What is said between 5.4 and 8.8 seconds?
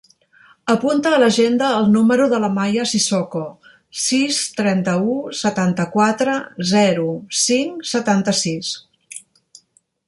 setanta-quatre, zero, cinc, setanta-sis.